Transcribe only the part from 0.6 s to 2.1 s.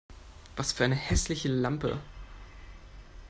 für eine hässliche Lampe!